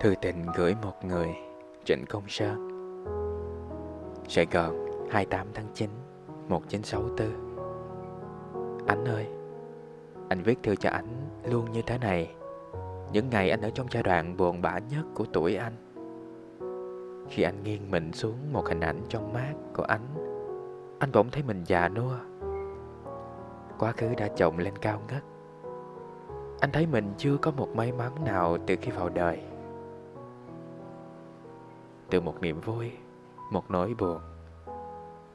[0.00, 1.28] Thư tình gửi một người,
[1.84, 2.68] Trịnh Công Sơn.
[4.28, 5.90] Sài Gòn 28 tháng 9
[6.48, 9.26] 1964 Anh ơi,
[10.28, 11.06] Anh viết thư cho anh
[11.44, 12.34] luôn như thế này.
[13.12, 15.72] Những ngày anh ở trong giai đoạn buồn bã nhất của tuổi anh.
[17.30, 20.06] Khi anh nghiêng mình xuống một hình ảnh trong mát của anh
[20.98, 22.16] Anh bỗng thấy mình già nua.
[23.78, 25.22] Quá khứ đã chồng lên cao ngất.
[26.60, 29.42] Anh thấy mình chưa có một may mắn nào từ khi vào đời
[32.10, 32.92] từ một niềm vui,
[33.50, 34.20] một nỗi buồn.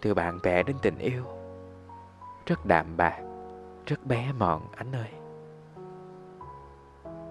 [0.00, 1.24] Từ bạn bè đến tình yêu.
[2.46, 3.20] Rất đạm bạc,
[3.86, 5.10] rất bé mọn, anh ơi.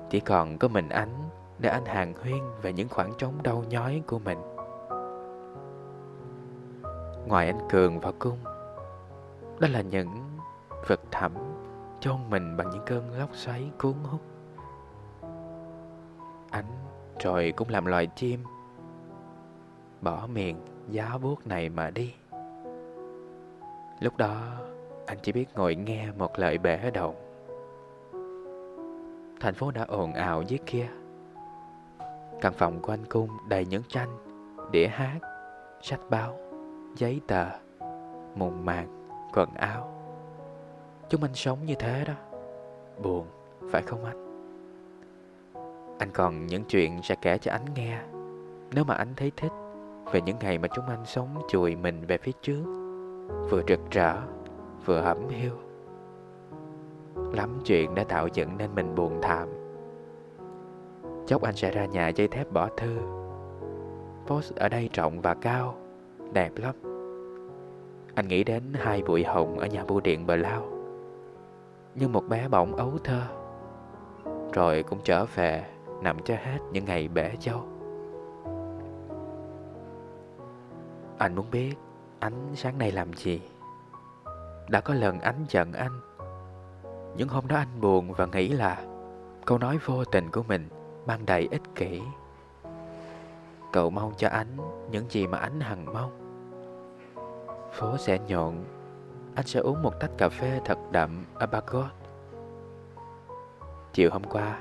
[0.10, 4.02] Chỉ còn có mình anh để anh hàng huyên về những khoảng trống đau nhói
[4.08, 4.38] của mình.
[7.28, 8.38] Ngoài anh cường và cung,
[9.60, 10.10] đó là những
[10.88, 11.32] vực thẳm
[12.00, 14.22] chôn mình bằng những cơn lốc xoáy cuốn hút.
[16.52, 16.66] Anh
[17.20, 18.44] rồi cũng làm loài chim
[20.02, 20.58] bỏ miệng,
[20.90, 22.14] giá buốt này mà đi.
[24.00, 24.42] Lúc đó,
[25.06, 27.30] anh chỉ biết ngồi nghe một lời bể động
[29.40, 30.88] thành phố đã ồn ào dưới kia.
[32.42, 34.18] Căn phòng của anh cung đầy những tranh,
[34.72, 35.20] đĩa hát,
[35.82, 36.38] sách báo,
[36.96, 37.46] giấy tờ,
[38.36, 39.94] mùng màng, quần áo.
[41.10, 42.14] Chúng anh sống như thế đó.
[43.02, 43.28] Buồn,
[43.72, 44.30] phải không anh?
[46.00, 48.02] Anh còn những chuyện sẽ kể cho anh nghe,
[48.72, 49.52] nếu mà anh thấy thích
[50.12, 52.64] về những ngày mà chúng anh sống chùi mình về phía trước,
[53.50, 54.16] vừa rực rỡ,
[54.86, 55.52] vừa hẩm hiu.
[57.34, 59.50] Lắm chuyện đã tạo dựng nên mình buồn thảm.
[61.28, 62.98] Chốc anh sẽ ra nhà dây thép bỏ thư.
[64.28, 65.76] Post ở đây rộng và cao,
[66.34, 66.76] đẹp lắm.
[68.16, 70.68] Anh nghĩ đến hai bụi hồng ở nhà bưu điện bờ lao,
[71.96, 73.22] như một bé bỏng ấu thơ.
[74.54, 75.66] Rồi cũng trở về,
[76.04, 77.79] nằm cho hết những ngày bể châu.
[81.20, 81.76] Anh muốn biết
[82.20, 83.42] Ánh sáng nay làm gì?
[84.70, 86.00] Đã có lần ánh giận anh.
[87.18, 88.84] Những hôm đó anh buồn và nghĩ là
[89.46, 90.70] Câu nói vô tình của mình
[91.06, 92.02] Mang đầy ích kỷ.
[93.74, 94.58] Cậu mong cho ánh
[94.92, 96.12] Những gì mà ánh hằng mong.
[97.74, 98.66] Phố sẽ nhộn.
[99.36, 101.92] Anh sẽ uống một tách cà phê thật đậm Ở Bagot
[103.94, 104.60] Chiều hôm qua,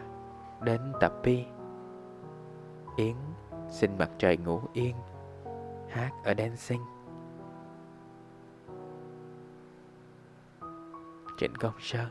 [0.60, 1.44] Đến tập pi
[2.96, 3.14] Yến
[3.70, 4.94] xin mặt trời ngủ yên
[5.98, 6.82] hát ở dancing.
[11.38, 12.08] Trịnh Công Sơn